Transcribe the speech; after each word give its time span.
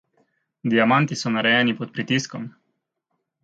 Diamanti 0.73 1.19
so 1.21 1.33
narejeni 1.37 1.77
pod 1.83 1.95
pritiskom. 1.99 2.49